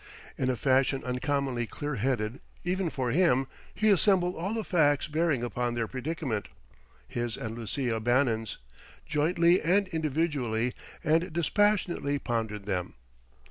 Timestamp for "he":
3.71-3.91